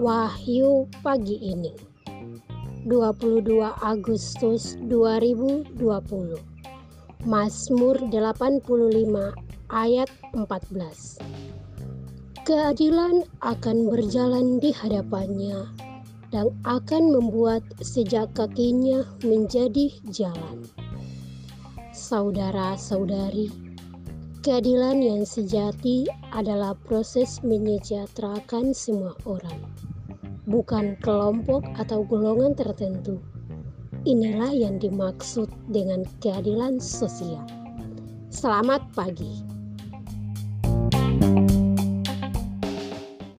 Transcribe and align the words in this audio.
Wahyu 0.00 0.88
pagi 1.04 1.36
ini 1.44 1.76
22 2.88 3.52
Agustus 3.84 4.80
2020 4.88 5.76
Mazmur 7.28 8.00
85 8.08 8.64
ayat 9.68 10.08
14 10.32 11.20
Keadilan 12.48 13.28
akan 13.44 13.76
berjalan 13.92 14.56
di 14.56 14.72
hadapannya 14.72 15.68
dan 16.32 16.48
akan 16.64 17.20
membuat 17.20 17.60
sejak 17.84 18.32
kakinya 18.32 19.04
menjadi 19.20 19.92
jalan. 20.08 20.64
Saudara-saudari, 21.92 23.52
keadilan 24.40 25.04
yang 25.04 25.28
sejati 25.28 26.08
adalah 26.32 26.72
proses 26.88 27.44
menyejahterakan 27.44 28.72
semua 28.72 29.12
orang, 29.28 29.60
bukan 30.50 30.98
kelompok 30.98 31.62
atau 31.78 32.02
golongan 32.02 32.58
tertentu. 32.58 33.22
Inilah 34.02 34.50
yang 34.50 34.82
dimaksud 34.82 35.46
dengan 35.70 36.02
keadilan 36.18 36.82
sosial. 36.82 37.46
Selamat 38.34 38.82
pagi. 38.98 39.49